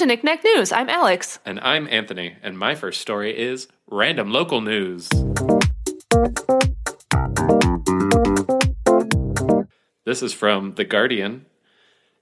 [0.00, 0.72] to Knickknack News.
[0.72, 1.40] I'm Alex.
[1.44, 5.10] And I'm Anthony, and my first story is random local news.
[10.06, 11.44] This is from The Guardian.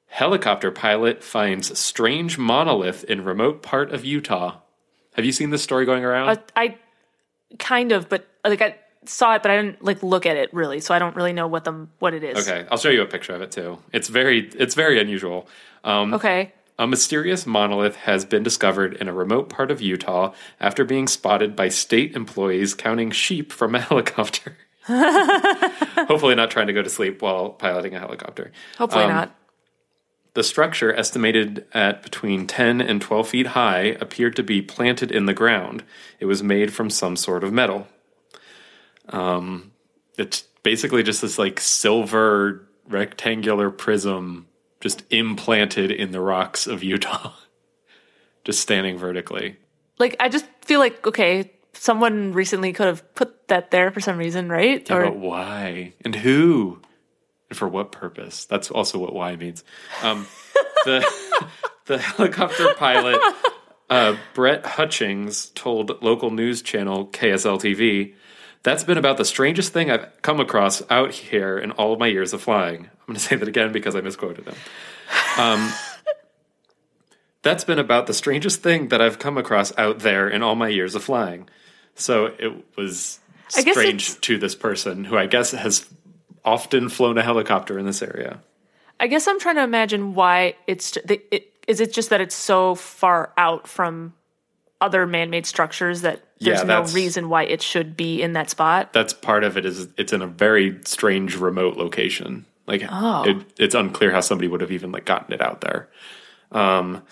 [0.08, 4.56] Helicopter pilot finds strange monolith in remote part of Utah.
[5.14, 6.30] Have you seen this story going around?
[6.30, 6.78] Uh, I
[7.60, 10.80] kind of, but like I saw it, but I didn't like look at it really,
[10.80, 12.48] so I don't really know what the what it is.
[12.48, 13.78] okay, I'll show you a picture of it too.
[13.92, 15.46] It's very it's very unusual.
[15.84, 16.52] Um, Okay.
[16.78, 21.56] A mysterious monolith has been discovered in a remote part of Utah after being spotted
[21.56, 24.56] by state employees counting sheep from a helicopter.
[24.86, 28.52] Hopefully, not trying to go to sleep while piloting a helicopter.
[28.78, 29.34] Hopefully Um, not.
[30.34, 35.26] The structure, estimated at between 10 and 12 feet high, appeared to be planted in
[35.26, 35.82] the ground.
[36.20, 37.88] It was made from some sort of metal.
[39.08, 39.72] Um,
[40.16, 44.46] it's basically just this like silver rectangular prism
[44.80, 47.32] just implanted in the rocks of Utah,
[48.44, 49.56] just standing vertically.
[49.98, 54.18] Like I just feel like okay, someone recently could have put that there for some
[54.18, 54.88] reason, right?
[54.88, 56.80] Yeah, but why and who
[57.50, 58.44] and for what purpose?
[58.44, 59.64] That's also what why means.
[60.02, 60.26] Um,
[60.84, 61.04] the
[61.86, 63.20] the helicopter pilot
[63.90, 68.14] uh, Brett Hutchings told local news channel KSL TV,
[68.62, 72.06] "That's been about the strangest thing I've come across out here in all of my
[72.06, 74.54] years of flying." I'm going to say that again because I misquoted him.
[75.38, 75.72] Um,
[77.42, 80.68] that's been about the strangest thing that I've come across out there in all my
[80.68, 81.48] years of flying.
[81.94, 85.88] So it was strange to this person who I guess has
[86.44, 88.40] often flown a helicopter in this area.
[89.00, 92.34] I guess I'm trying to imagine why it's the, it, is it just that it's
[92.34, 94.14] so far out from
[94.80, 98.92] other man-made structures that there's Yeah, no reason why it should be in that spot.
[98.92, 99.66] That's part of it.
[99.66, 102.46] Is it's in a very strange remote location.
[102.66, 103.24] Like Oh.
[103.24, 105.88] it, it's unclear how somebody would have even like gotten it out there.
[106.50, 107.02] Um,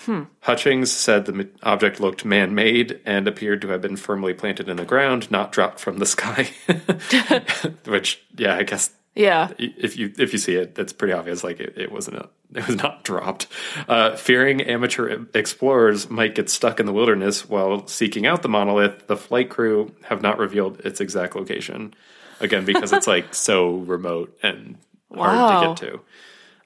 [0.41, 4.85] Hutchings said the object looked man-made and appeared to have been firmly planted in the
[4.87, 6.49] ground, not dropped from the sky.
[7.85, 9.49] Which, yeah, I guess Yeah.
[9.59, 11.43] if you if you see it, it's pretty obvious.
[11.43, 13.47] Like it, it wasn't a, it was not dropped.
[13.89, 19.07] Uh, fearing amateur explorers might get stuck in the wilderness while seeking out the monolith,
[19.07, 21.95] the flight crew have not revealed its exact location.
[22.41, 24.77] Again, because it's like so remote and
[25.15, 26.01] hard to get to.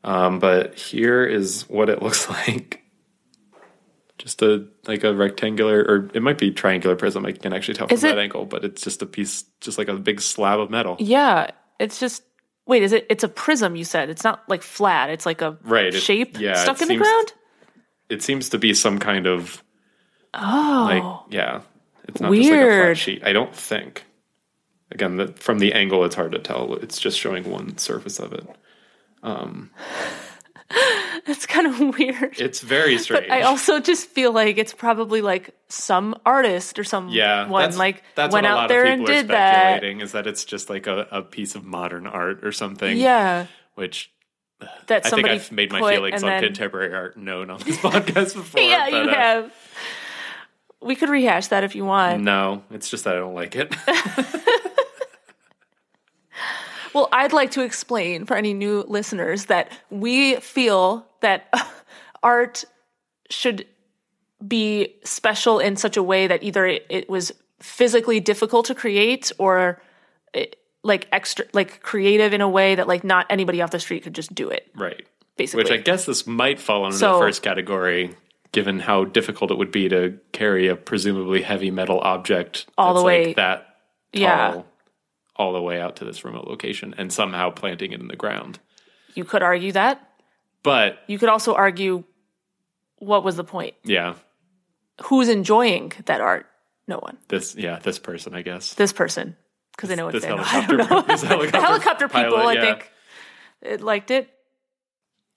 [0.03, 2.83] Um, but here is what it looks like.
[4.19, 7.25] Just a like a rectangular, or it might be triangular prism.
[7.25, 9.79] I can actually tell from Is it- that angle, but it's just a piece, just
[9.79, 10.97] like a big slab of metal.
[10.99, 12.23] Yeah, it's just
[12.71, 12.83] wait.
[12.83, 13.07] Is it?
[13.11, 13.77] It's a prism.
[13.77, 15.11] You said it's not like flat.
[15.11, 17.33] It's like a Right, it- shape yeah, stuck it in the ground.
[18.09, 19.63] it seems to be some kind of
[20.33, 21.61] Oh, like yeah
[22.09, 24.05] it's not just like a flat sheet i don't think
[24.93, 28.33] again the, from the angle it's hard to tell it's just showing one surface of
[28.33, 28.47] it
[29.25, 29.71] um,
[31.27, 32.41] that's kind of weird.
[32.41, 37.09] it's very strange I also just feel like it's probably like some artist or some
[37.09, 39.55] yeah one that's, like that's went out there and people are did that.
[39.73, 43.47] speculating is that it's just like a, a piece of modern art or something Yeah,
[43.75, 44.13] which
[44.87, 48.35] that i think i've made my feelings on then- contemporary art known on this podcast
[48.35, 49.55] before Yeah, but, you uh, have.
[50.83, 52.23] We could rehash that if you want.
[52.23, 53.75] no it's just that i don't like it
[56.95, 61.53] Well, I'd like to explain for any new listeners that we feel that
[62.23, 62.65] art
[63.31, 63.67] should
[64.47, 69.81] be special in such a way that either it, was physically difficult to create or
[70.33, 74.03] it, like extra like creative in a way that like not anybody off the street
[74.03, 74.67] could just do it.
[74.75, 75.05] Right.
[75.37, 75.63] Basically.
[75.65, 78.15] Which I guess this might fall under So- the first category,
[78.53, 83.03] given how difficult it would be to carry a presumably heavy metal object All the
[83.03, 83.59] way- like that
[84.15, 84.63] tall, Yeah.
[85.41, 88.59] All the way out to this remote location, and somehow planting it in the ground.
[89.15, 89.97] you could argue that
[90.63, 92.05] But you could also argue
[92.99, 94.15] what was the point yeah,
[95.05, 96.47] who's enjoying that art
[96.87, 98.75] no one this yeah this person, I guess.
[98.75, 99.37] this person
[99.73, 101.01] because they know it's This I don't know.
[101.03, 102.93] this helicopter, the helicopter people, pilot, I think,
[103.63, 104.29] it liked it.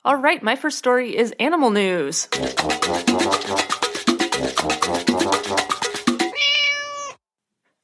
[0.05, 2.27] All right, my first story is animal news.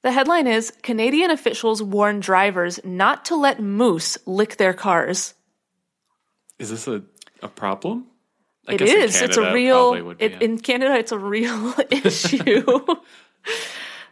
[0.01, 5.33] The headline is Canadian officials warn drivers not to let moose lick their cars.
[6.57, 7.03] Is this a,
[7.41, 8.07] a problem?
[8.67, 9.21] I It guess.
[9.21, 10.15] It's a real.
[10.19, 12.63] It, in Canada, it's a real issue.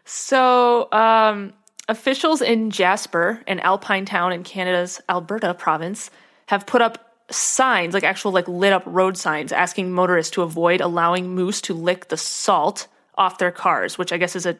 [0.04, 1.54] so, um,
[1.88, 6.10] officials in Jasper, an alpine town in Canada's Alberta province,
[6.48, 10.82] have put up signs, like actual like lit up road signs, asking motorists to avoid
[10.82, 13.98] allowing moose to lick the salt off their cars.
[13.98, 14.58] Which I guess is a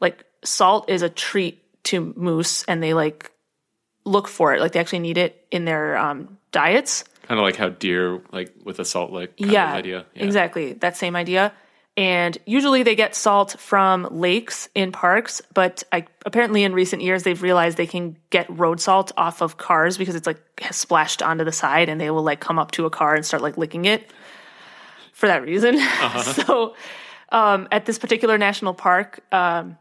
[0.00, 3.30] like salt is a treat to moose, and they like
[4.04, 4.60] look for it.
[4.60, 7.04] Like they actually need it in their um, diets.
[7.26, 10.06] Kind of like how deer, like with a salt lick kind yeah, of idea.
[10.14, 10.24] Yeah.
[10.24, 11.52] exactly that same idea.
[11.94, 17.22] And usually they get salt from lakes in parks, but I, apparently in recent years
[17.22, 21.22] they've realized they can get road salt off of cars because it's like has splashed
[21.22, 23.58] onto the side, and they will like come up to a car and start like
[23.58, 24.10] licking it
[25.12, 25.78] for that reason.
[26.22, 26.74] so
[27.30, 29.76] um, at this particular national park, um,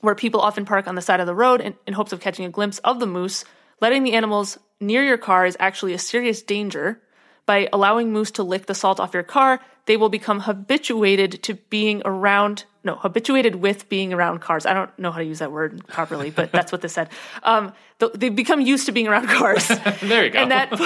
[0.00, 2.44] where people often park on the side of the road in, in hopes of catching
[2.44, 3.44] a glimpse of the moose,
[3.80, 7.00] letting the animals near your car is actually a serious danger.
[7.46, 11.54] By allowing moose to lick the salt off your car, they will become habituated to
[11.54, 14.66] being around, no, habituated with being around cars.
[14.66, 17.08] I don't know how to use that word properly, but that's what this said.
[17.42, 19.66] Um, th- they become used to being around cars.
[20.02, 20.38] There you go.
[20.38, 20.80] and that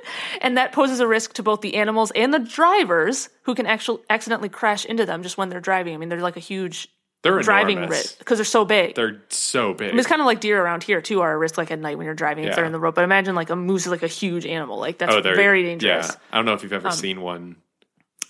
[0.40, 4.02] and that poses a risk to both the animals and the drivers who can actually
[4.08, 5.94] accidentally crash into them just when they're driving.
[5.94, 6.88] I mean, they're like a huge
[7.22, 7.98] They're driving enormous.
[7.98, 8.94] risk because they're so big.
[8.94, 9.94] They're so big.
[9.94, 12.06] it's kind of like deer around here too are a risk like at night when
[12.06, 12.94] you're driving if they're in the road.
[12.94, 14.78] But imagine like a moose is like a huge animal.
[14.78, 16.08] Like that's oh, they're very dangerous.
[16.10, 17.56] Um, Yeah, I don't know if you've ever seen one.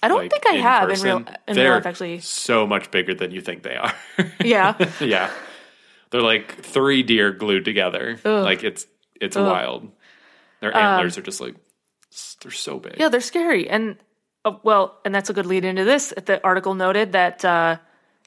[0.02, 1.08] I don't Like, think I in have person.
[1.08, 2.20] in real in they're life actually.
[2.20, 3.94] so much bigger than you think they are.
[4.42, 4.74] Yeah.
[5.00, 5.30] yeah,
[6.10, 8.18] they're like three deer glued together.
[8.24, 8.86] Like it's
[9.20, 9.90] it's wild.
[10.60, 11.54] Their antlers are just like
[12.10, 12.92] s- they're so big.
[12.94, 13.68] Um, Yeah, they're scary.
[13.70, 13.96] And
[14.44, 16.12] uh, well, and that's a good lead into this.
[16.24, 17.76] The article noted that uh,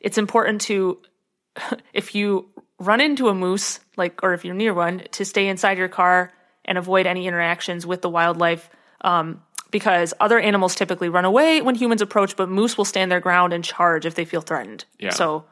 [0.04, 1.00] it's important to,
[1.94, 5.78] if you run into a moose, like, or if you're near one, to stay inside
[5.78, 6.32] your car
[6.66, 8.70] and avoid any interactions with the wildlife.
[9.02, 9.42] Um,
[9.72, 13.54] because other animals typically run away when humans approach, but moose will stand their ground
[13.54, 14.86] and charge if they feel threatened.
[15.00, 15.10] Yeah.
[15.10, 15.46] So,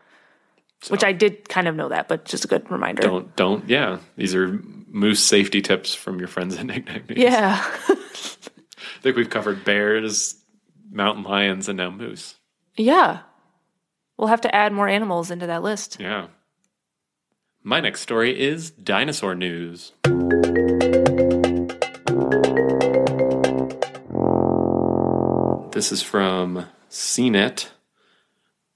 [0.90, 3.02] which I did kind of know that, but just a good reminder.
[3.02, 3.98] Don't don't yeah.
[4.16, 7.18] These are moose safety tips from your friends at Nick Nick News.
[7.18, 7.60] Yeah.
[7.90, 10.36] I think we've covered bears,
[10.92, 12.36] mountain lions, and now moose.
[12.78, 13.22] yeah.
[14.18, 15.98] We'll have to add more animals into that list.
[16.00, 16.28] Yeah.
[17.64, 19.94] My next story is dinosaur news.
[25.72, 27.70] This is from CNET.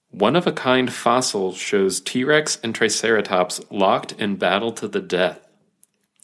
[0.10, 5.02] One of a kind fossil shows T Rex and Triceratops locked in battle to the
[5.02, 5.46] death.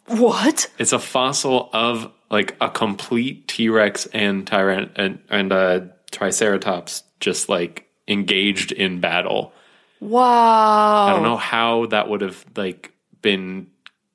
[0.08, 0.72] What?
[0.80, 5.81] It's a fossil of like a complete T Rex and Tyran and, and uh,
[6.12, 9.53] Triceratops just like engaged in battle.
[10.00, 11.07] Wow.
[11.07, 13.68] I don't know how that would have like been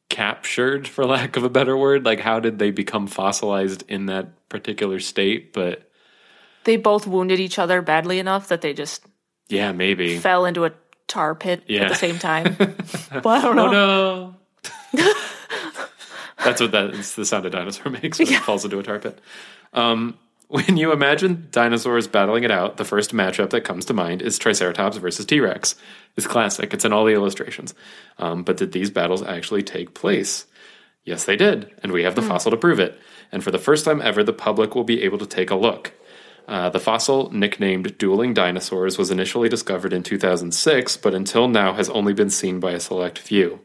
[0.09, 2.05] captured for lack of a better word.
[2.05, 5.53] Like how did they become fossilized in that particular state?
[5.53, 5.89] But
[6.65, 9.05] they both wounded each other badly enough that they just
[9.49, 10.19] yeah, maybe.
[10.19, 10.73] fell into a
[11.07, 11.83] tar pit Yeah.
[11.83, 12.57] at the same time.
[13.25, 13.67] well, I don't know.
[13.67, 14.35] Oh
[14.95, 15.13] no.
[16.45, 18.99] That's what that is the sound a dinosaur makes when it falls into a tar
[18.99, 19.21] pit.
[19.73, 20.17] Um,
[20.49, 24.39] when you imagine dinosaurs battling it out, the first matchup that comes to mind is
[24.39, 25.75] Triceratops versus T Rex.
[26.17, 27.75] It's classic, it's in all the illustrations.
[28.19, 30.47] Um, but did these battles actually take place?
[31.05, 32.99] Yes, they did, and we have the fossil to prove it.
[33.31, 35.93] And for the first time ever, the public will be able to take a look.
[36.49, 41.89] Uh, the fossil, nicknamed Dueling Dinosaurs, was initially discovered in 2006, but until now has
[41.91, 43.61] only been seen by a select few.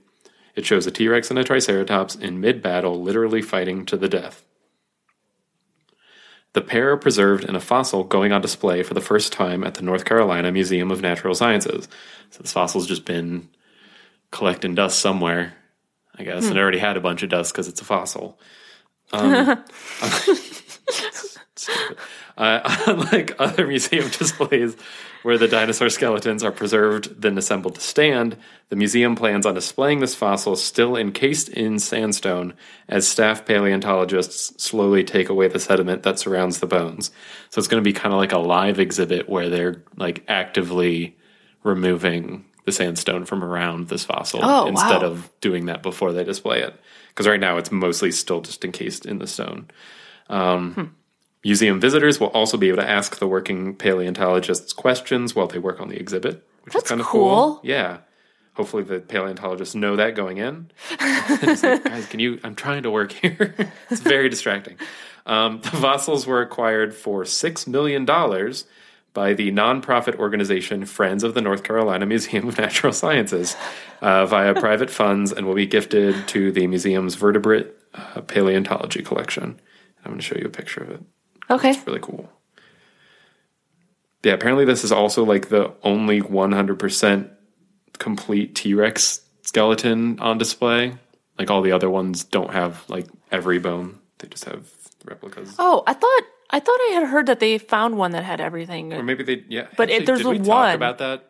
[0.55, 4.09] It shows a T Rex and a Triceratops in mid battle, literally fighting to the
[4.09, 4.43] death.
[6.53, 9.75] The pair are preserved in a fossil going on display for the first time at
[9.75, 11.87] the North Carolina Museum of Natural Sciences.
[12.29, 13.49] So this fossil's just been
[14.31, 15.53] collecting dust somewhere,
[16.15, 16.47] I guess.
[16.47, 18.39] And it already had a bunch of dust because it's a fossil.
[19.13, 19.63] Um.
[22.37, 24.75] Uh, unlike other museum displays
[25.23, 28.37] where the dinosaur skeletons are preserved then assembled to stand,
[28.69, 32.53] the museum plans on displaying this fossil still encased in sandstone
[32.87, 37.11] as staff paleontologists slowly take away the sediment that surrounds the bones.
[37.49, 41.17] So it's going to be kind of like a live exhibit where they're like actively
[41.63, 45.09] removing the sandstone from around this fossil Oh, instead wow.
[45.09, 46.79] of doing that before they display it.
[47.09, 49.69] Because right now it's mostly still just encased in the stone.
[50.29, 50.95] Um,
[51.43, 55.79] Museum visitors will also be able to ask the working paleontologists questions while they work
[55.79, 57.59] on the exhibit, which That's is kind of cool.
[57.63, 57.99] Yeah.
[58.53, 60.69] Hopefully the paleontologists know that going in.
[61.01, 62.39] Like, Guys, can you?
[62.43, 63.55] I'm trying to work here.
[63.89, 64.77] it's very distracting.
[65.25, 68.65] Um, the fossils were acquired for six million dollars
[69.13, 73.55] by the nonprofit organization Friends of the North Carolina Museum of Natural Sciences
[74.01, 79.59] uh, via private funds and will be gifted to the museum's vertebrate uh, paleontology collection.
[80.03, 81.01] I'm going to show you a picture of it
[81.51, 81.79] Okay.
[81.85, 82.29] really cool.
[84.23, 87.29] Yeah, apparently this is also like the only 100%
[87.97, 90.93] complete T-Rex skeleton on display.
[91.39, 93.99] Like all the other ones don't have like every bone.
[94.19, 94.69] They just have
[95.05, 95.55] replicas.
[95.57, 98.93] Oh, I thought I thought I had heard that they found one that had everything.
[98.93, 99.67] Or maybe they yeah.
[99.75, 101.27] But it- there's did the we talk one- about that?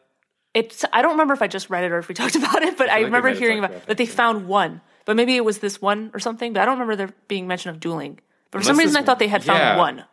[0.53, 2.77] It's I don't remember if I just read it or if we talked about it,
[2.77, 4.15] but I, we remember hearing about about that they that, yeah.
[4.17, 4.81] found one.
[5.05, 6.51] But maybe it was this one or something.
[6.51, 8.19] But I don't remember there being mention of dueling.
[8.51, 9.77] But for some reason, this- I thought they had found yeah.
[9.77, 10.05] one.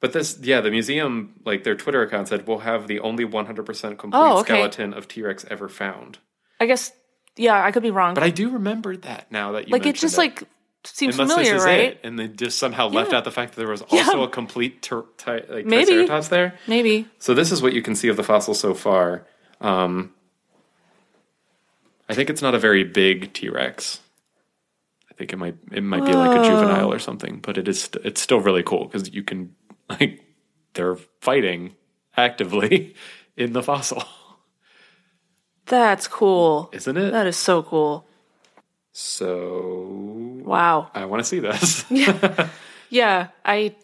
[0.00, 3.98] But this, yeah, the museum, like their Twitter account said, we'll have the only 100%
[3.98, 4.54] complete Oh, okay.
[4.54, 6.18] skeleton of T Rex ever found.
[6.58, 6.90] I guess,
[7.36, 8.14] yeah, I could be wrong.
[8.14, 10.44] But I do remember that now that you like it just like
[10.84, 11.80] seems Unless familiar, this is right?
[11.80, 14.24] it, and they just somehow left out the fact that there was also Yeah.
[14.24, 15.84] a complete ter- ti- like Maybe.
[15.92, 16.54] Triceratops there.
[16.66, 17.06] Maybe.
[17.18, 19.26] So this is what you can see of the fossil so far.
[19.60, 20.14] Um,
[22.08, 24.00] I think it's not a very big T Rex.
[25.20, 28.22] Think it might it might be like a juvenile or something, but it is it's
[28.22, 29.54] still really cool because you can
[29.90, 30.24] like
[30.72, 31.76] they're fighting
[32.16, 32.94] actively
[33.36, 34.02] in the fossil,
[35.66, 36.70] That's cool.
[36.72, 37.10] isn't it?
[37.10, 38.06] That is so cool.
[38.92, 40.90] So Wow.
[40.94, 41.84] I want to see this.
[41.90, 42.48] yeah,
[42.88, 43.76] Yeah, I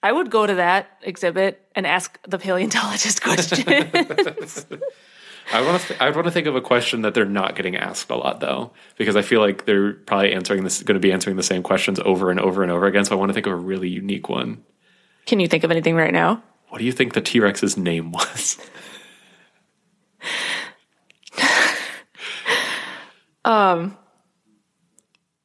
[0.00, 4.64] I would go to that exhibit and ask the paleontologist questions.
[5.52, 5.88] I want to.
[5.88, 8.40] Th- I want to think of a question that they're not getting asked a lot,
[8.40, 11.62] though, because I feel like they're probably answering this, going to be answering the same
[11.62, 13.04] questions over and over and over again.
[13.04, 14.64] So I want to think of a really unique one.
[15.26, 16.42] Can you think of anything right now?
[16.68, 18.58] What do you think the T Rex's name was?
[23.44, 23.96] um,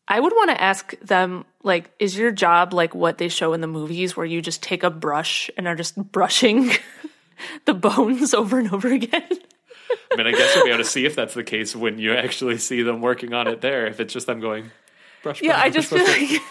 [0.08, 3.62] I would want to ask them like is your job like what they show in
[3.62, 6.72] the movies where you just take a brush and are just brushing
[7.66, 9.30] the bones over and over again?
[10.12, 12.14] I mean, I guess you'll be able to see if that's the case when you
[12.14, 13.88] actually see them working on it there.
[13.88, 14.72] If it's just them going
[15.24, 15.42] brush.
[15.42, 16.32] Yeah, brush, I just brush, feel brush.
[16.32, 16.42] like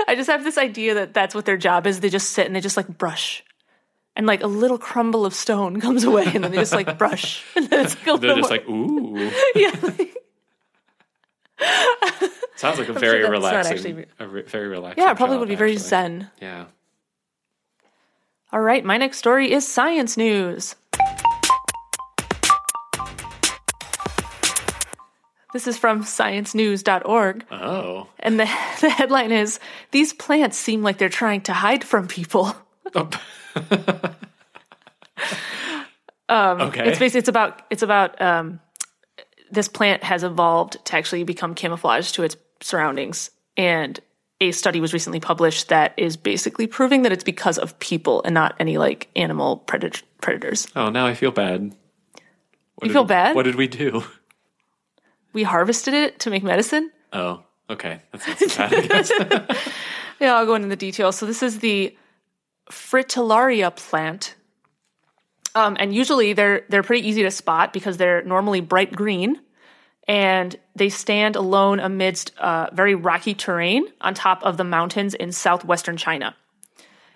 [0.08, 2.00] I just have this idea that that's what their job is.
[2.00, 3.44] They just sit and they just like brush.
[4.16, 7.44] And like a little crumble of stone comes away and then they just like brush.
[7.56, 9.30] And then it's like a they're just like ooh.
[9.54, 10.14] yeah, like-
[12.56, 13.72] Sounds like a very not relaxing.
[13.72, 15.02] actually- a re- very relaxing.
[15.04, 15.88] yeah, it probably job, would be very actually.
[15.88, 16.30] zen.
[16.40, 16.64] Yeah.
[18.52, 20.74] All right, my next story is science news.
[25.52, 28.06] This is from sciencenews.org, Oh.
[28.20, 28.44] and the,
[28.80, 29.58] the headline is
[29.92, 32.54] These plants seem like they're trying to hide from people.
[32.94, 33.08] Oh.
[33.56, 34.10] okay.
[36.28, 38.60] Um, It's basically it's about it's about um,
[39.50, 43.98] this plant has evolved to actually become camouflaged to its surroundings, and
[44.40, 48.34] a study was recently published that is basically proving that it's because of people and
[48.34, 50.68] not any like animal predat- predators.
[50.76, 51.74] oh, now I feel bad.
[52.76, 53.34] What You feel we- bad?
[53.34, 54.04] What did we do?
[55.32, 56.90] We harvested it to make medicine.
[57.12, 58.00] Oh, okay.
[58.12, 58.70] That's not
[59.06, 59.56] so bad.
[60.20, 61.16] Yeah, I'll go into the details.
[61.16, 61.96] So this is the
[62.72, 64.34] Fritillaria plant.
[65.54, 69.40] Um, and usually they're they're pretty easy to spot because they're normally bright green,
[70.06, 75.32] and they stand alone amidst uh, very rocky terrain on top of the mountains in
[75.32, 76.34] southwestern China.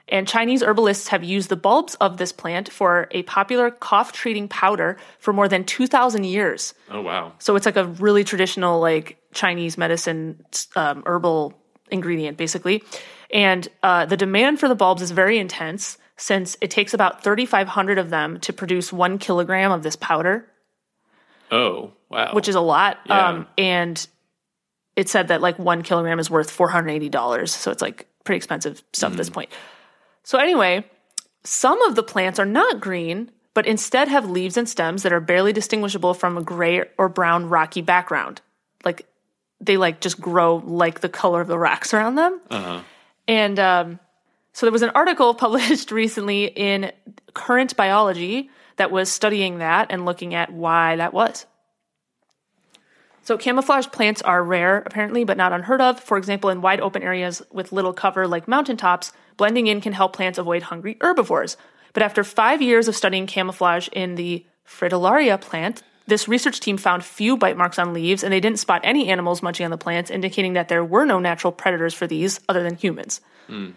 [0.08, 4.48] And Chinese herbalists have used the bulbs of this plant for a popular cough treating
[4.48, 6.74] powder for more than 2,000 years.
[6.90, 7.32] oh, wow.
[7.38, 10.44] So it's like a really traditional like Chinese medicine
[10.76, 11.54] um, herbal
[11.90, 12.82] ingredient, basically.
[13.32, 17.98] And uh, the demand for the bulbs is very intense since it takes about 3,500
[17.98, 20.46] of them to produce one kilogram of this powder,
[21.50, 22.32] Oh, wow.
[22.34, 22.98] which is a lot.
[23.06, 23.28] Yeah.
[23.28, 24.06] Um, and
[24.96, 27.48] it said that like one kilogram is worth $480.
[27.48, 29.50] So it's like pretty expensive stuff at this point.
[30.24, 30.84] So anyway,
[31.44, 35.20] some of the plants are not green, but instead have leaves and stems that are
[35.20, 38.40] barely distinguishable from a gray or brown rocky background.
[38.84, 39.06] Like
[39.60, 42.40] they like just grow like the color of the rocks around them.
[43.28, 44.00] And um,
[44.52, 46.92] so there was an article published recently in
[47.34, 51.46] Current Biology that was studying that and looking at why that was.
[53.22, 56.00] So camouflage plants are rare, apparently, but not unheard of.
[56.00, 60.12] For example, in wide open areas with little cover like mountaintops, blending in can help
[60.12, 61.56] plants avoid hungry herbivores.
[61.92, 67.04] But after five years of studying camouflage in the Fritillaria plant, this research team found
[67.04, 70.10] few bite marks on leaves, and they didn't spot any animals munching on the plants,
[70.10, 73.20] indicating that there were no natural predators for these other than humans.
[73.46, 73.70] Hmm.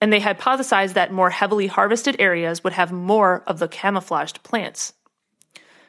[0.00, 4.92] And they hypothesized that more heavily harvested areas would have more of the camouflaged plants.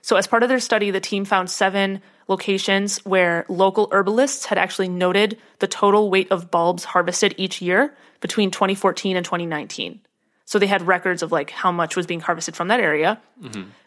[0.04, 4.58] So, as part of their study, the team found seven locations where local herbalists had
[4.58, 10.00] actually noted the total weight of bulbs harvested each year between 2014 and 2019.
[10.46, 13.22] So, they had records of like how much was being harvested from that area.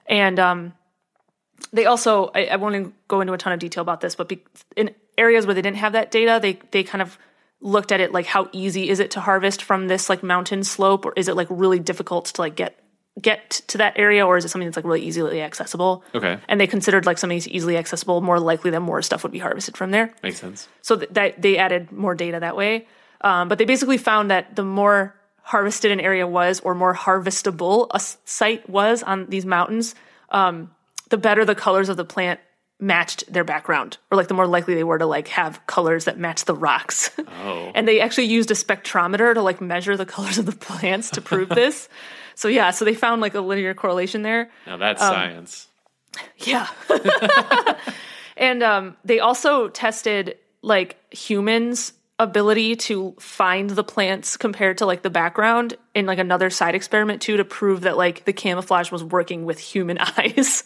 [0.07, 0.73] And um,
[1.73, 4.45] they also, I, I won't go into a ton of detail about this, but be,
[4.77, 7.19] in areas where they didn't have that data, they they kind of
[7.61, 11.05] looked at it like how easy is it to harvest from this like mountain slope,
[11.07, 12.79] or is it like really difficult to like get
[13.21, 16.05] get to that area, or is it something that's like really easily accessible?
[16.15, 16.39] Okay.
[16.49, 19.39] And they considered like something that's easily accessible more likely that more stuff would be
[19.39, 20.13] harvested from there.
[20.23, 20.69] Makes sense.
[20.83, 22.87] So th- that they added more data that way.
[23.23, 27.87] Um, but they basically found that the more harvested an area was, or more harvestable
[27.93, 29.95] a site was on these mountains,
[30.31, 30.71] um,
[31.09, 32.41] the better the colors of the plant
[32.79, 36.19] matched their background, or like the more likely they were to like have colors that
[36.19, 37.11] match the rocks.
[37.19, 37.73] Oh.
[37.75, 41.21] and they actually used a spectrometer to like measure the colors of the plants to
[41.21, 41.89] prove this.
[42.39, 44.51] So yeah, so they found like a linear correlation there.
[44.67, 45.69] Now that's Um, science.
[46.37, 46.69] Yeah.
[48.37, 55.01] and um, they also tested like humans' ability to find the plants compared to like
[55.01, 59.03] the background in like another side experiment too to prove that like the camouflage was
[59.03, 60.65] working with human eyes.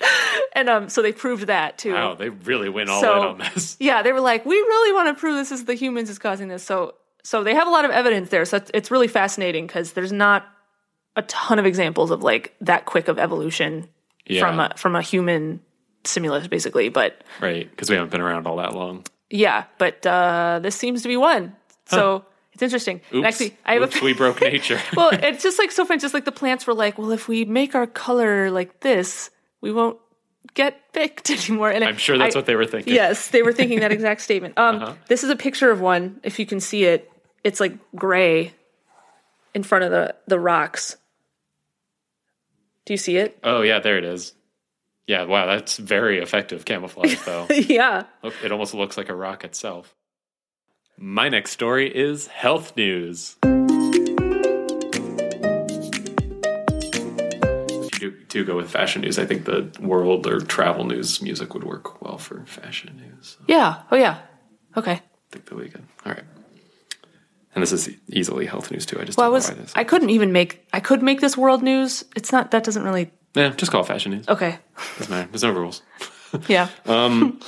[0.54, 1.92] and um, so they proved that too.
[1.92, 3.76] Wow, they really went all So- in on this.
[3.80, 6.48] Yeah, they were like, we really want to prove this is the humans is causing
[6.48, 6.62] this.
[6.62, 8.44] So so they have a lot of evidence there.
[8.44, 10.46] So it's, it's really fascinating because there's not
[11.16, 13.88] a ton of examples of like that quick of evolution
[14.26, 14.40] Yeah.
[14.40, 15.60] from a from a human
[16.04, 16.88] stimulus, basically.
[16.88, 19.04] But Right, because we haven't been around all that long.
[19.30, 21.54] yeah, but uh, this seems to be one.
[21.86, 23.00] So it's interesting.
[23.10, 23.26] And Oops.
[23.28, 24.04] actually, I have Oops, a.
[24.04, 24.80] we broke nature.
[24.96, 25.98] well, it's just like so fun.
[25.98, 29.72] Just like the plants were like, well, if we make our color like this, we
[29.72, 29.98] won't
[30.54, 31.70] get picked anymore.
[31.70, 32.94] And I'm sure that's I- what they were thinking.
[32.94, 34.58] Yes, they were thinking that exact statement.
[34.58, 34.94] Um, Uh-huh.
[35.08, 36.20] This is a picture of one.
[36.22, 37.10] If you can see it,
[37.44, 38.52] it's like gray
[39.54, 40.96] in front of the the rocks.
[42.84, 43.38] Do you see it?
[43.44, 44.34] Oh yeah, there it is.
[45.06, 47.46] Yeah, wow, that's very effective camouflage though.
[47.50, 48.04] yeah.
[48.22, 49.94] It almost looks like a rock itself.
[50.98, 53.36] My next story is health news.
[58.38, 61.20] If you do, do go with fashion news, I think the world or travel news
[61.22, 63.36] music would work well for fashion news.
[63.40, 63.82] I Yeah.
[63.90, 64.18] Oh yeah.
[64.76, 65.00] Okay.
[65.30, 65.84] think that'll be good.
[66.06, 66.24] All right.
[67.54, 69.00] And this is easily health news too.
[69.00, 69.72] I just Well, I was know why this.
[69.74, 72.04] I couldn't even make I could make this world news.
[72.16, 74.28] It's not that doesn't really yeah, just call it fashion news.
[74.28, 74.58] okay.
[74.98, 75.28] Doesn't matter.
[75.30, 75.82] There's no rules.
[76.48, 76.68] Yeah.
[76.86, 77.40] Um,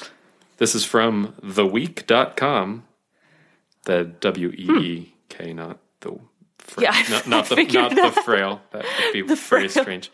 [0.56, 2.84] this is from theweek.com.
[3.84, 6.18] The W E E K, not the
[6.58, 8.60] fra- Yeah, I- not, not I the figured not the frail.
[8.72, 10.10] That would be very strange.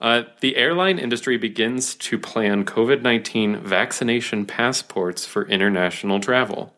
[0.00, 6.72] Uh, the airline industry begins to plan COVID nineteen vaccination passports for international travel.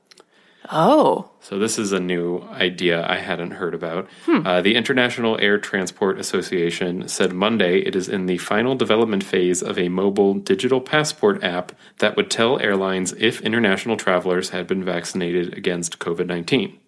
[0.73, 1.31] Oh.
[1.41, 4.09] So this is a new idea I hadn't heard about.
[4.47, 9.63] Uh, the International Air Transport Association said Monday it is in the final development phase
[9.63, 14.85] of a mobile digital passport app that would tell airlines if international travelers had been
[14.85, 16.79] vaccinated against COVID 19.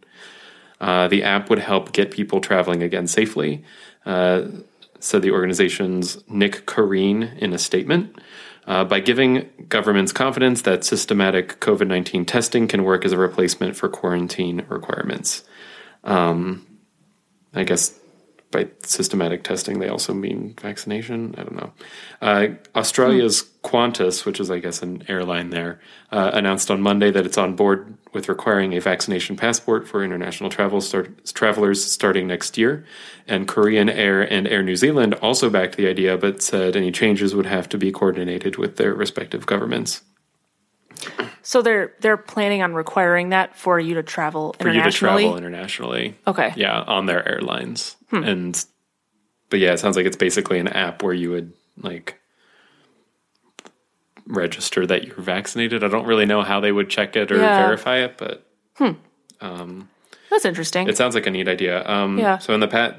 [0.81, 3.65] Uh, the app would help get people traveling again safely,
[4.05, 4.43] uh,
[5.03, 8.17] said the organization's Nick Careen in a statement.
[8.65, 13.75] Uh, by giving governments confidence that systematic COVID 19 testing can work as a replacement
[13.75, 15.43] for quarantine requirements.
[16.05, 16.67] Um,
[17.53, 17.99] I guess
[18.53, 21.35] by systematic testing, they also mean vaccination.
[21.37, 21.73] I don't know.
[22.21, 25.81] Uh, Australia's Qantas, which is, I guess, an airline there,
[26.13, 30.51] uh, announced on Monday that it's on board with requiring a vaccination passport for international
[30.51, 32.85] travel start, travelers starting next year.
[33.27, 37.35] And Korean Air and Air New Zealand also backed the idea, but said any changes
[37.35, 40.03] would have to be coordinated with their respective governments.
[41.43, 45.37] So they're they're planning on requiring that for you to travel For you to travel
[45.37, 46.17] internationally.
[46.27, 46.53] okay.
[46.57, 47.97] Yeah, on their airlines.
[48.11, 48.23] Hmm.
[48.25, 48.65] And
[49.51, 52.19] but yeah, it sounds like it's basically an app where you would like
[54.27, 55.83] register that you're vaccinated.
[55.83, 57.59] I don't really know how they would check it or Yeah.
[57.67, 58.93] verify it, but hmm.
[59.41, 59.89] um,
[60.31, 60.89] That's interesting.
[60.89, 61.87] it sounds like a neat idea.
[61.89, 62.39] Um Yeah.
[62.39, 62.95] so in the past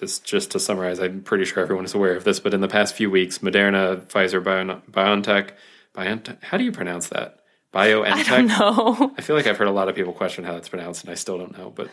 [0.00, 2.68] this just to summarize, I'm pretty sure everyone is aware of this, but in the
[2.68, 5.50] past few weeks, Moderna, Pfizer, Bio- BioNTech,
[5.94, 7.38] BioNTech, how do you pronounce that?
[7.74, 8.46] BioNTech.
[8.48, 9.12] no.
[9.18, 11.14] I feel like I've heard a lot of people question how it's pronounced, and I
[11.14, 11.70] still don't know.
[11.70, 11.90] But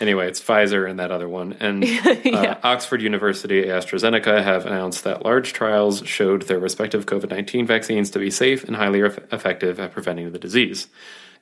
[0.00, 1.52] anyway, it's Pfizer and that other one.
[1.60, 1.84] And
[2.34, 8.10] uh, Oxford University, AstraZeneca have announced that large trials showed their respective COVID 19 vaccines
[8.10, 10.88] to be safe and highly eff- effective at preventing the disease.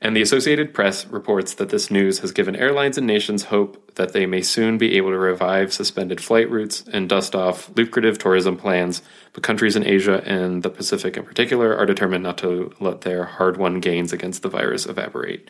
[0.05, 4.13] And the Associated Press reports that this news has given airlines and nations hope that
[4.13, 8.57] they may soon be able to revive suspended flight routes and dust off lucrative tourism
[8.57, 9.01] plans.
[9.33, 13.25] But countries in Asia and the Pacific in particular are determined not to let their
[13.25, 15.49] hard won gains against the virus evaporate.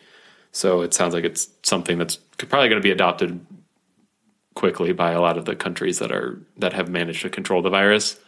[0.51, 3.43] So it sounds like it's something that's probably going to be adopted
[4.53, 7.71] quickly by a lot of the countries that are that have managed to control the
[7.71, 8.19] virus.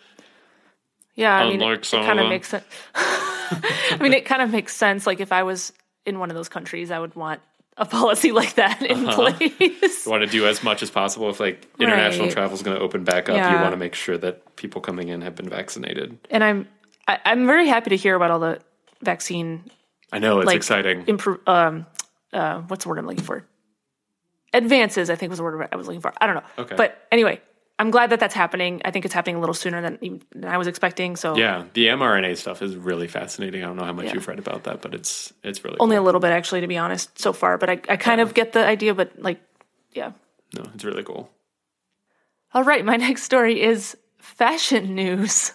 [1.14, 2.66] Yeah, I mean, Unlike it, some of kind of makes sense.
[2.96, 5.06] I mean, it kind of makes sense.
[5.06, 5.72] Like if I was
[6.06, 7.41] in one of those countries, I would want
[7.78, 9.32] a policy like that in Uh-huh.
[9.34, 10.06] place.
[10.06, 12.34] You want to do as much as possible if like international Right.
[12.34, 13.52] travel is going to open back up.
[13.52, 16.18] You want to make sure that people coming in have been vaccinated.
[16.30, 16.68] and I'm
[17.08, 18.60] I, I'm very happy to hear about all the
[19.02, 19.63] vaccine
[20.12, 21.04] I know it's Like, exciting.
[21.08, 21.39] improve.
[21.48, 21.86] Um,
[22.34, 23.44] uh, what's the word I'm looking for?
[24.54, 26.13] Advances, I think was the word I was looking for.
[26.22, 26.44] I don't know.
[26.60, 26.76] Okay.
[26.76, 27.41] But anyway,
[27.78, 28.82] I'm glad that that's happening.
[28.86, 31.16] I think it's happening a little sooner than, than I was expecting.
[31.18, 33.64] So yeah, the mRNA stuff is really fascinating.
[33.64, 34.14] I don't know how much Yeah.
[34.14, 36.04] you've read about that, but it's it's really only cool.
[36.04, 37.58] a little bit actually, to be honest, so far.
[37.58, 38.94] But I, I kind of get the idea.
[38.94, 39.42] But like,
[39.92, 40.12] yeah.
[40.56, 41.30] no, it's really cool.
[42.54, 45.52] All right, my next story is fashion news.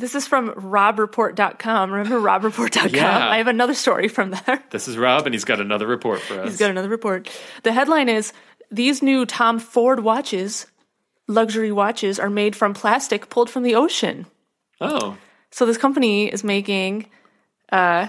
[0.00, 1.90] This is from robreport.com.
[1.92, 2.94] Remember robreport.com?
[2.94, 3.28] Yeah.
[3.28, 4.62] I have another story from there.
[4.70, 6.48] This is Rob, and he's got another report for us.
[6.50, 7.28] He's got another report.
[7.62, 8.32] The headline is
[8.70, 10.66] These new Tom Ford watches,
[11.26, 14.26] luxury watches, are made from plastic pulled from the ocean.
[14.80, 15.16] oh,
[15.50, 17.06] So this company is making
[17.72, 18.08] uh,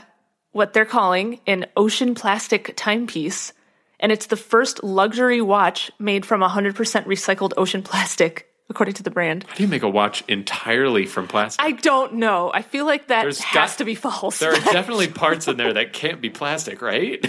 [0.51, 3.53] what they're calling an ocean plastic timepiece.
[3.99, 6.73] And it's the first luxury watch made from 100%
[7.05, 9.43] recycled ocean plastic, according to the brand.
[9.47, 11.63] how do you make a watch entirely from plastic?
[11.63, 12.49] I don't know.
[12.53, 14.39] I feel like that There's has got- to be false.
[14.39, 17.23] there are definitely parts in there that can't be plastic, right?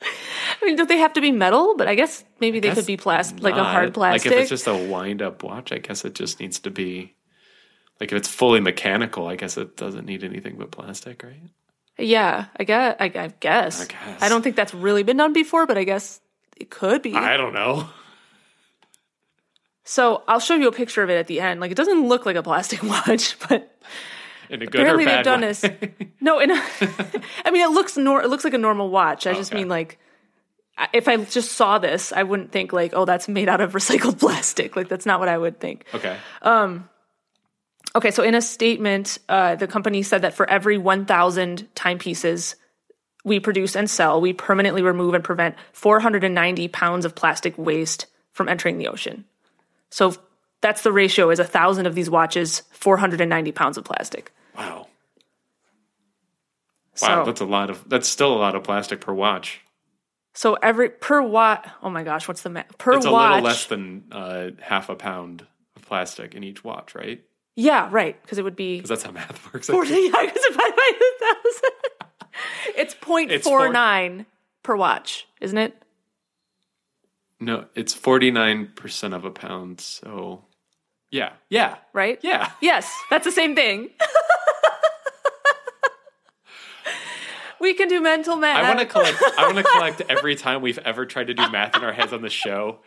[0.00, 1.74] I mean, don't they have to be metal?
[1.76, 4.30] But I guess maybe they Guess could be plastic, like a hard plastic.
[4.30, 7.14] Like if it's just a wind up watch, I guess it just needs to be.
[8.00, 11.40] Like if it's fully mechanical, I guess it doesn't need anything but plastic, right?
[11.98, 12.96] yeah, I guess.
[13.00, 13.82] I, I guess.
[13.82, 14.22] I guess.
[14.22, 16.20] I don't think that's really been done before, but I guess
[16.58, 17.14] it could be.
[17.14, 17.88] I don't know.
[19.86, 21.60] So I'll show you a picture of it at the end.
[21.60, 23.72] Like it doesn't look like a plastic watch, but
[24.50, 25.46] In a good apparently they've done way.
[25.48, 25.64] this.
[26.20, 26.54] No, in a,
[27.44, 29.26] I mean it looks nor it looks like a normal watch.
[29.26, 29.98] I just mean like
[30.92, 34.18] if I just saw this, I wouldn't think like, oh, that's made out of recycled
[34.18, 34.76] plastic.
[34.76, 35.86] Like that's not what I would think.
[35.94, 36.16] Okay.
[37.94, 42.56] Okay, so in a statement, uh, the company said that for every 1,000 timepieces
[43.24, 48.50] we produce and sell, we permanently remove and prevent 490 pounds of plastic waste from
[48.50, 49.24] entering the ocean.
[49.96, 50.14] So
[50.60, 54.30] that's the ratio: is a thousand of these watches, 490 pounds of plastic.
[54.54, 54.88] Wow.
[56.94, 57.82] So, Wow, that's a lot of.
[57.88, 59.62] That's still a lot of plastic per watch.
[60.34, 61.66] so every per watt.
[61.82, 62.76] Oh my gosh, what's the math?
[62.76, 63.30] Per It's a watch.
[63.36, 67.22] little less than uh, half a pound of plastic in each watch, right?
[67.54, 68.20] yeah, right.
[68.20, 69.68] Because it would be Because that's how math works.
[69.68, 69.88] 40.
[69.94, 72.76] Yeah, because divided by a thousand.
[72.76, 74.26] it's 0.49
[74.62, 75.82] per watch, isn't it?
[77.40, 79.80] No, it's forty nine percent of a pound.
[79.80, 80.44] So,
[81.10, 82.18] yeah, yeah, Right?
[82.22, 82.50] yeah.
[82.60, 83.90] Yes, that's the same thing.
[87.60, 88.64] we can do mental math.
[88.64, 89.22] I want to collect.
[89.38, 92.12] I want to collect every time we've ever tried to do math in our heads
[92.12, 92.78] on the show.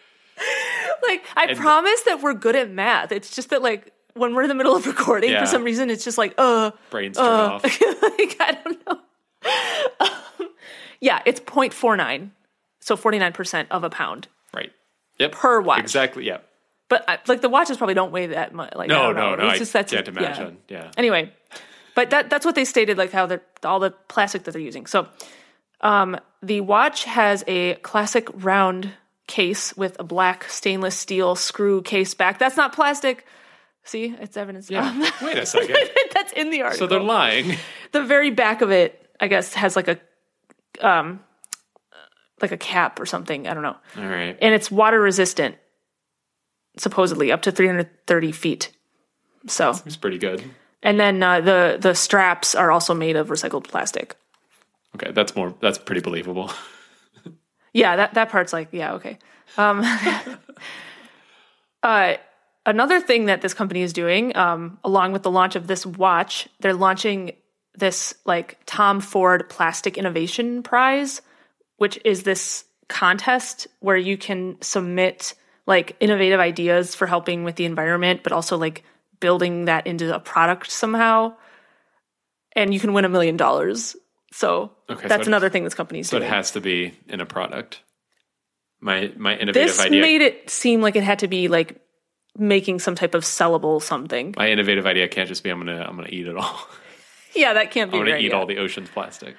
[1.07, 3.11] like I promise that we're good at math.
[3.11, 5.41] It's just that like when we're in the middle of recording, Yeah.
[5.41, 7.63] for some reason, it's just like uh, Brains turn uh off.
[7.63, 8.99] like I don't know.
[9.99, 10.49] Um,
[11.01, 12.31] yeah, it's 0.49,
[12.79, 14.27] so 49 percent of a pound.
[14.53, 14.71] Right.
[15.19, 15.31] Yep.
[15.33, 15.79] Per watch.
[15.79, 16.25] Exactly.
[16.25, 16.45] Yep.
[16.89, 18.73] But I, like the watches probably don't weigh that much.
[18.75, 19.45] Like No, no, no.
[19.45, 20.13] It's I just that's can't yeah.
[20.13, 20.57] imagine.
[20.67, 20.91] Yeah.
[20.97, 21.31] Anyway,
[21.95, 24.87] but that that's what they stated, like how they're all the plastic that they're using.
[24.87, 25.07] So,
[25.81, 28.91] um, the watch has a classic round
[29.27, 32.39] case with a black stainless steel screw case back.
[32.39, 33.25] That's not plastic.
[33.83, 34.69] See, it's evidence.
[34.71, 35.11] Yeah.
[35.21, 35.77] Wait a second.
[36.13, 36.87] that's in the article.
[36.87, 37.57] So they're lying.
[37.91, 39.99] the very back of it, I guess, has like a
[40.81, 41.19] um,
[42.41, 43.47] like a cap or something.
[43.47, 44.37] I don't know, All right.
[44.41, 45.55] and it's water resistant,
[46.77, 48.71] supposedly up to 330 feet.
[49.47, 50.43] So It's pretty good.
[50.83, 54.15] and then uh, the the straps are also made of recycled plastic.
[54.95, 55.53] Okay, that's more.
[55.61, 56.51] That's pretty believable.
[57.71, 59.19] Yeah, that that part's like yeah okay.
[59.55, 59.83] Um,
[61.83, 62.13] uh,
[62.65, 66.47] another thing that this company is doing, um, along with the launch of this watch,
[66.59, 67.31] they're launching
[67.75, 71.21] this like Tom Ford Plastic Innovation Prize,
[71.79, 75.33] which is this contest where you can submit
[75.65, 78.83] like innovative ideas for helping with the environment, but also like
[79.19, 81.33] building that into a product somehow.
[82.55, 83.95] And you can win a million dollars.
[84.31, 87.19] So Okay, so that's it- another thing this company's So it has to be in
[87.21, 87.81] a product.
[88.81, 90.01] My my innovative this idea.
[90.01, 91.81] made it seem like it had to be like
[92.37, 94.33] making some type of sellable something.
[94.37, 96.59] my innovative idea can't just be I'm gonna I'm gonna eat it all.
[97.35, 98.23] Yeah, that can't be I'm gonna right.
[98.23, 98.37] eat yeah.
[98.37, 99.35] all the ocean's plastic.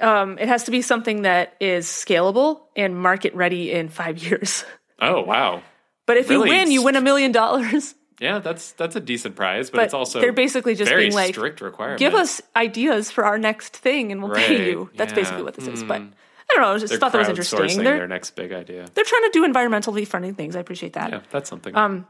[0.00, 4.64] Um, it has to be something that is scalable and market ready in five years.
[5.00, 5.62] Oh wow.
[6.06, 6.50] But if Really?
[6.50, 7.94] you win, you win a million dollars.
[8.20, 11.14] Yeah, that's that's a decent prize, but, But it's also they're basically just very being
[11.14, 11.98] like, strict requirements.
[12.00, 14.90] Give us ideas for our next thing, and we'll pay you.
[14.96, 15.82] That's yeah, basically what this is.
[15.82, 16.74] But I don't know.
[16.74, 17.82] I just They're thought that was interesting.
[17.82, 18.86] They're their next big idea.
[18.94, 20.54] they're trying to do environmentally friendly things.
[20.54, 21.10] I appreciate that.
[21.10, 21.74] Yeah, that's something.
[21.74, 22.06] Um,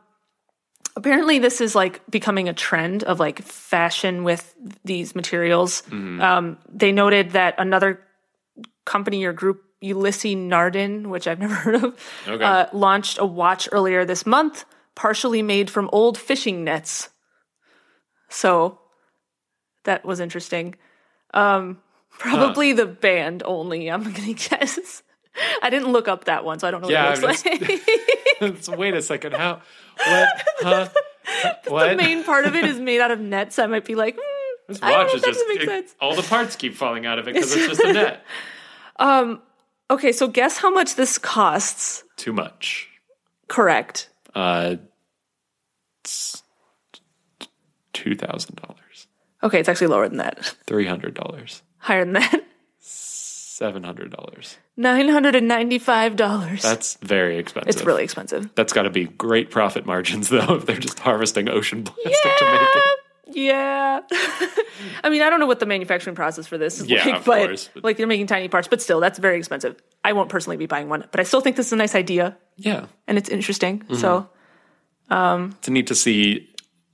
[0.97, 4.55] apparently this is like becoming a trend of like fashion with
[4.85, 5.83] these materials.
[5.83, 6.21] Mm-hmm.
[6.21, 8.01] Um, they noted that another
[8.85, 11.97] company or group, Ulysses Nardin, which I've never heard of,
[12.29, 12.45] Okay.
[12.45, 17.11] uh, launched a watch earlier this month, partially made from old fishing nets.
[18.29, 18.79] So
[19.85, 20.77] that was interesting.
[21.33, 21.81] Um,
[22.19, 23.91] probably the band only.
[23.91, 25.03] I'm gonna guess.
[25.63, 27.53] I didn't look up that one, so I don't know Yeah, what it looks I'm
[27.53, 27.71] like.
[28.41, 29.35] It's- Wait a second.
[29.35, 29.61] How?
[29.97, 30.29] What?
[30.61, 30.89] Huh?
[31.69, 31.89] What?
[31.91, 33.59] the main part of it is made out of nets.
[33.59, 34.21] I might be like, mm,
[34.69, 35.95] this watch is just doesn't make it- sense.
[36.01, 38.25] all the parts keep falling out of it because it's just a net.
[38.97, 39.41] Um.
[39.91, 42.05] okay, so guess how much this costs?
[42.17, 42.89] Too much.
[43.49, 44.11] Correct.
[44.35, 44.77] Uh,
[47.93, 49.07] two thousand dollars,
[49.43, 50.55] Okay, it's actually lower than that.
[50.67, 52.45] three hundred dollars, Higher than that.
[53.55, 54.59] Seven hundred dollars.
[54.77, 56.63] Nine hundred and ninety-five dollars.
[56.63, 57.69] That's very expensive.
[57.69, 58.51] It's really expensive.
[58.55, 62.45] That's got to be great profit margins, though, if they're just harvesting ocean plastic to
[62.45, 62.99] make it.
[63.37, 64.01] Yeah.
[65.03, 67.25] I mean, I don't know what the manufacturing process for this is Yeah, like, of
[67.25, 69.77] but course, but- like they're making tiny parts, but still, that's very expensive.
[70.05, 72.37] I won't personally be buying one, but I still think this is a nice idea
[72.57, 73.81] Yeah, and it's interesting.
[73.81, 73.95] Mm-hmm.
[73.95, 74.29] So,
[75.11, 76.51] it's neat to see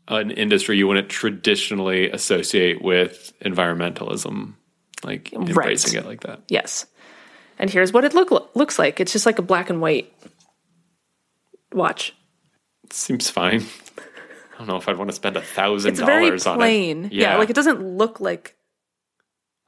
[0.09, 4.55] an industry you wouldn't traditionally associate with environmentalism,
[5.04, 6.40] like embracing it like that.
[6.48, 6.86] yes.
[7.58, 9.00] And here's what it look looks like.
[9.00, 10.12] It's just like a black and white
[11.72, 12.14] watch.
[12.84, 13.62] It seems fine.
[14.54, 17.04] I don't know if I'd want to spend a thousand dollars on plain.
[17.06, 17.12] it.
[17.12, 17.36] Yeah.
[17.36, 18.56] like it doesn't look like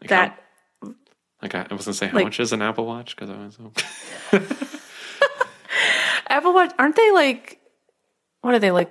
[0.01, 0.43] Like that.
[0.83, 0.95] How,
[1.43, 3.15] like I, I was gonna say, how like- much is an Apple Watch?
[3.17, 3.59] Because I was.
[6.29, 7.61] Apple Watch aren't they like
[8.41, 8.91] what are they like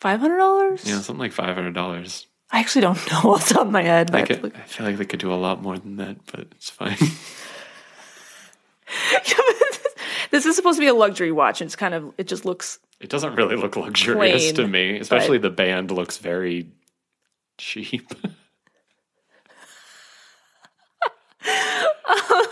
[0.00, 0.84] five hundred dollars?
[0.84, 2.26] Yeah, something like five hundred dollars.
[2.52, 4.14] I actually don't know off the top of my head.
[4.14, 6.70] I, could- I feel like they could do a lot more than that, but it's
[6.70, 6.96] fine.
[10.30, 12.78] this is supposed to be a luxury watch, and it's kind of it just looks
[13.00, 16.68] it doesn't really look luxurious Plain, to me, especially the band looks very
[17.58, 18.12] cheap.
[21.44, 22.44] Um,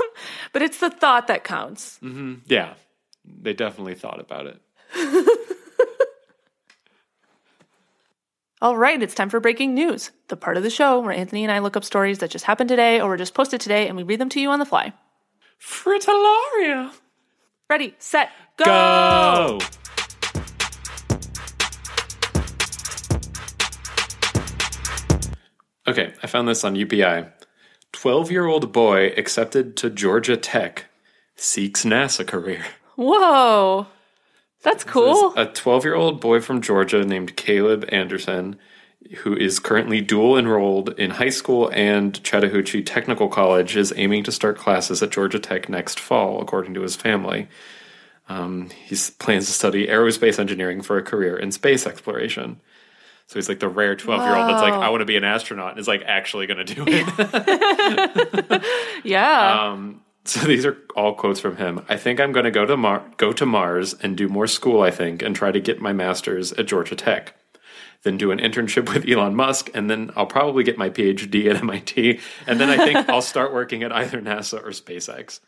[0.53, 1.99] but it's the thought that counts.
[2.03, 2.35] Mm-hmm.
[2.47, 2.75] yeah,
[3.25, 4.61] they definitely thought about it.
[8.63, 11.51] All right, it's time for breaking news, the part of the show where Anthony and
[11.51, 14.03] I look up stories that just happened today or were just posted today and we
[14.03, 14.93] read them to you on the fly.
[15.59, 16.93] Fritillaria.
[17.71, 18.67] Ready, set, go!
[18.67, 19.59] Go!
[25.89, 27.33] Okay, I found this on UPI.
[27.93, 30.85] 12 year old boy accepted to Georgia Tech
[31.35, 32.67] seeks NASA career.
[32.97, 33.87] Whoa.
[34.63, 35.33] That's cool.
[35.37, 38.59] A 12 year old boy from Georgia named Caleb Anderson,
[39.19, 44.33] who is currently dual enrolled in high school and Chattahoochee Technical College, is aiming to
[44.33, 47.49] start classes at Georgia Tech next fall, according to his family.
[48.29, 52.61] Um, he plans to study aerospace engineering for a career in space exploration.
[53.27, 55.25] So he's like the rare 12 year old that's like, I want to be an
[55.25, 58.63] astronaut and is like actually going to do it.
[59.05, 59.71] yeah.
[59.73, 61.85] Um, so these are all quotes from him.
[61.89, 64.83] I think I'm going to go to Mar- go to Mars and do more school.
[64.83, 67.35] I think and try to get my master's at Georgia Tech.
[68.03, 71.57] Then do an internship with Elon Musk, and then I'll probably get my PhD at
[71.57, 75.41] MIT, and then I think I'll start working at either NASA or SpaceX.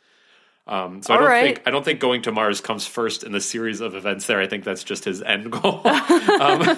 [0.67, 1.43] Um, so I don't right.
[1.43, 4.41] think I don't think going to Mars comes first in the series of events there.
[4.41, 5.81] I think that's just his end goal.
[5.87, 6.77] um,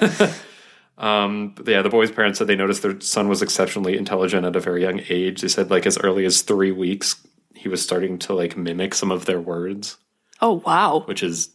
[0.97, 4.57] um, but yeah, the boy's parents said they noticed their son was exceptionally intelligent at
[4.57, 5.43] a very young age.
[5.43, 7.17] They said like as early as three weeks,
[7.55, 9.97] he was starting to like mimic some of their words,
[10.41, 11.03] oh, wow.
[11.07, 11.51] which is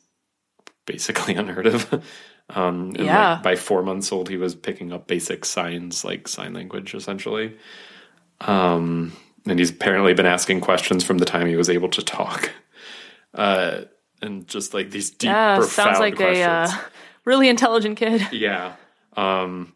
[0.86, 2.04] basically unheard of.
[2.50, 3.34] Um, Yeah.
[3.34, 7.56] like by four months old, he was picking up basic signs, like sign language, essentially.
[8.42, 9.14] Um,
[9.46, 12.52] and he's apparently been asking questions from the time he was able to talk.
[13.34, 13.82] Uh,
[14.22, 16.46] and just like these deep, Yeah, profound sounds like questions.
[16.46, 16.78] a uh,
[17.26, 18.28] really intelligent kid.
[18.32, 18.76] Yeah.
[19.16, 19.74] Um,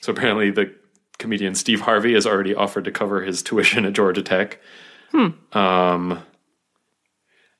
[0.00, 0.74] so apparently, the
[1.18, 4.60] comedian Steve Harvey has already offered to cover his tuition at Georgia Tech.
[5.14, 6.22] Um,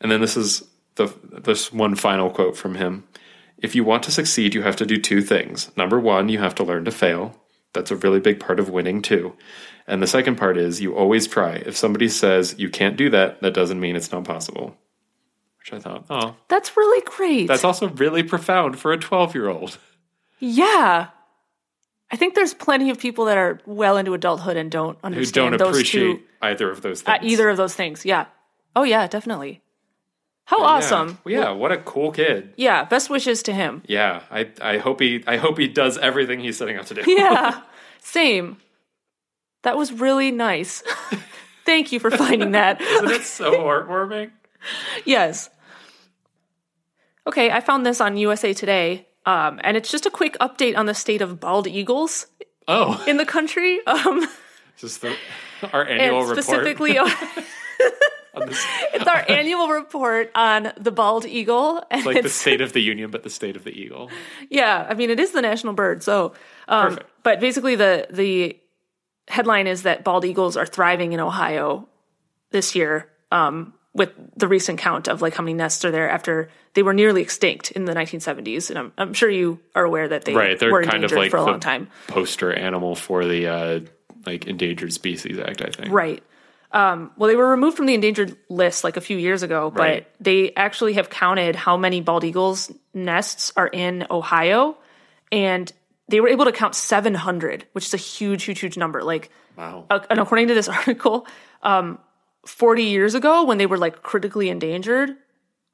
[0.01, 0.65] and then this is
[0.97, 1.13] the
[1.43, 3.05] this one final quote from him:
[3.59, 5.71] "If you want to succeed, you have to do two things.
[5.77, 7.41] Number one, you have to learn to fail.
[7.73, 9.35] That's a really big part of winning too.
[9.87, 11.57] And the second part is you always try.
[11.57, 14.77] If somebody says you can't do that, that doesn't mean it's not possible."
[15.61, 17.47] Which I thought, oh, That's really great.
[17.49, 19.79] that's also really profound for a twelve year old.
[20.39, 21.09] yeah.
[22.15, 25.51] I think there's plenty of people that are well into adulthood and don't who understand
[25.51, 27.33] don't those appreciate two, either of those uh, things.
[27.33, 28.05] either of those things.
[28.05, 28.27] Yeah.
[28.77, 29.63] Oh, yeah, definitely.
[30.45, 30.65] How Yeah.
[30.65, 31.19] awesome.
[31.25, 32.53] Well, yeah, what a cool kid.
[32.57, 33.83] Yeah, best wishes to him.
[33.89, 37.03] Yeah, I I hope he I hope he does everything he's setting out to do.
[37.11, 37.63] Yeah,
[38.01, 38.59] same.
[39.63, 40.83] That was really nice.
[41.67, 42.81] Thank you for finding that.
[42.81, 44.31] Isn't it so heartwarming?
[45.05, 45.51] yes.
[47.27, 50.87] Okay, I found this on USA Today, um, and it's just a quick update on
[50.87, 52.27] the state of bald eagles
[52.67, 53.85] Oh, in the country.
[53.87, 54.27] Um,
[54.79, 55.15] just the,
[55.73, 56.45] our annual and report.
[56.45, 56.93] specifically,
[58.37, 61.83] it's our annual report on the bald eagle.
[61.91, 64.11] And like the State of the Union, but the State of the Eagle.
[64.51, 66.03] yeah, I mean, it is the national bird.
[66.03, 66.33] So,
[66.69, 67.11] um, Perfect.
[67.23, 68.59] but basically, the the
[69.29, 71.89] headline is that bald eagles are thriving in Ohio
[72.51, 73.09] this year.
[73.31, 76.93] Um, with the recent count of like how many nests are there after they were
[76.95, 80.59] nearly extinct in the 1970s, and I'm, I'm sure you are aware that they Right,
[80.59, 81.89] they're were kind of like for a long time.
[82.09, 83.81] poster animal for the uh,
[84.27, 85.63] like Endangered Species Act.
[85.63, 85.93] I think.
[85.93, 86.23] Right.
[86.73, 89.81] Um, well, they were removed from the endangered list like a few years ago, but
[89.81, 90.07] Right.
[90.19, 94.77] they actually have counted how many bald eagles nests are in Ohio,
[95.31, 95.73] and
[96.09, 99.05] they were able to count 700, which is a huge, huge, huge number.
[99.05, 99.85] Like, Wow.
[99.89, 101.29] uh, and according to this article,
[101.63, 101.99] um,
[102.47, 105.11] 40 years ago, when they were like critically endangered,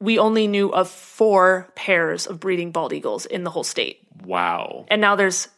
[0.00, 3.98] we only knew of four pairs of breeding bald eagles in the whole state.
[4.24, 4.86] Wow.
[4.88, 5.48] And now there's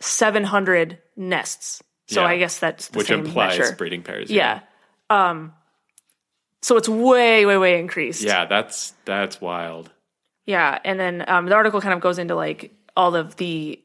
[0.00, 1.82] 700 nests.
[2.08, 2.28] So Yeah.
[2.28, 3.74] I guess that's the Which implies measure.
[3.76, 4.30] breeding pairs.
[4.30, 4.60] Yeah.
[5.10, 5.54] Um,
[6.62, 8.22] so it's way, way, way increased.
[8.22, 9.90] Yeah, that's that's wild.
[10.46, 13.80] Yeah, and then um, the article kind of goes into like all of the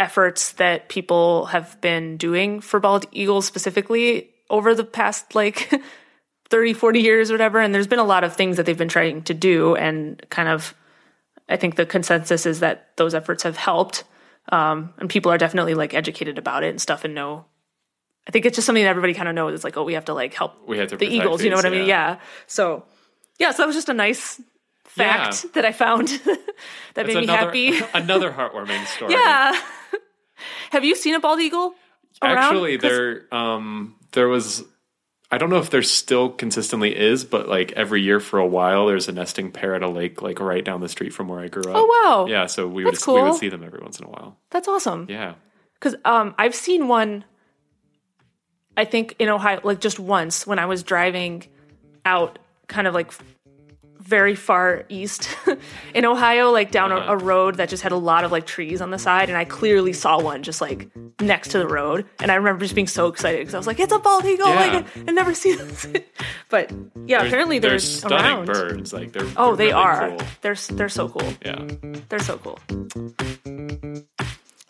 [0.00, 5.70] efforts that people have been doing for bald eagles specifically over the past like
[6.48, 7.60] 30, 40 years or whatever.
[7.60, 9.74] And there's been a lot of things that they've been trying to do.
[9.76, 10.74] And kind of,
[11.48, 14.04] I think the consensus is that those efforts have helped.
[14.50, 17.44] Um, and people are definitely like educated about it and stuff and know.
[18.28, 19.54] I think it's just something that everybody kind of knows.
[19.54, 21.42] It's like, oh, we have to like help We have to the eagles.
[21.42, 21.86] You know these, what I mean?
[21.88, 22.18] Yeah.
[22.46, 22.84] So,
[23.38, 23.52] yeah.
[23.52, 24.40] So that was just a nice
[24.84, 25.50] fact Yeah.
[25.54, 26.08] that I found
[26.94, 27.72] that made me another, happy.
[27.94, 29.12] another heartwarming story.
[29.12, 29.60] yeah.
[30.70, 31.74] Have you seen a bald eagle
[32.22, 32.38] around?
[32.38, 34.64] Actually, there um there was
[35.30, 38.86] I don't know if there still consistently is, but like every year for a while,
[38.86, 41.48] there's a nesting pair at a lake like right down the street from where I
[41.48, 41.76] grew up.
[41.76, 42.26] Oh wow.
[42.28, 44.38] Yeah, so we would That's we would see them every once in a while.
[44.50, 45.06] That's awesome.
[45.08, 45.34] Yeah.
[45.74, 47.24] Because um, I've seen one.
[48.76, 51.44] I think in Ohio, like just once when I was driving
[52.04, 53.10] out, kind of like
[54.06, 55.36] very far east
[55.94, 57.16] in Ohio, like down a, a uh-huh.
[57.16, 59.92] road that just had a lot of like trees on the side, and I clearly
[59.92, 60.88] saw one just like
[61.20, 63.80] next to the road, and I remember just being so excited because I was like,
[63.80, 64.48] "It's a bald eagle!
[64.48, 64.54] Yeah.
[64.54, 65.86] Like I, I never seen this."
[66.48, 66.72] but
[67.06, 68.46] yeah, apparently they're they're, stunning around.
[68.46, 68.92] birds.
[68.92, 70.08] Like they're Oh, they're they really are.
[70.10, 70.20] cool.
[70.42, 71.32] They're they're so cool.
[71.44, 71.64] Yeah.
[72.08, 72.58] They're so cool.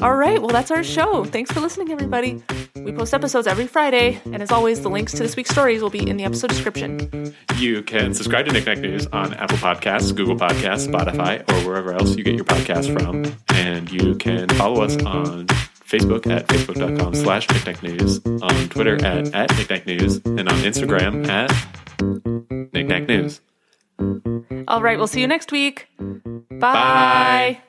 [0.02, 1.24] All right, well, that's our show.
[1.24, 2.42] Thanks for listening, everybody.
[2.76, 5.88] We post episodes every Friday, and as always, the links to this week's stories will
[5.88, 7.34] be in the episode description.
[7.56, 12.14] You can subscribe to Knickknack News on Apple Podcasts, Google Podcasts, Spotify, or wherever else
[12.14, 13.24] you get your podcasts from.
[13.56, 17.48] And you can follow us on Facebook at facebook.com slash
[17.82, 21.50] news, on Twitter at, at news, and on Instagram at
[22.74, 23.40] knickknack news.
[24.68, 25.88] All right, we'll see you next week.
[25.98, 26.58] Bye.
[26.60, 27.62] Bye.